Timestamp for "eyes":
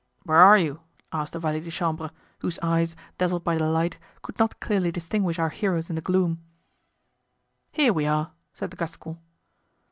2.63-2.95